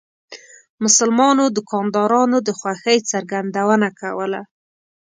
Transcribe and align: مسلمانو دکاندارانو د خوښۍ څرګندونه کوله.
مسلمانو 0.83 1.43
دکاندارانو 1.57 2.37
د 2.47 2.49
خوښۍ 2.59 2.97
څرګندونه 3.11 3.87
کوله. 3.99 4.41